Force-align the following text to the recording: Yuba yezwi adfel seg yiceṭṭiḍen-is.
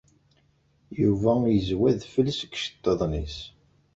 Yuba 1.01 1.31
yezwi 1.53 1.85
adfel 1.91 2.27
seg 2.33 2.51
yiceṭṭiḍen-is. 2.55 3.37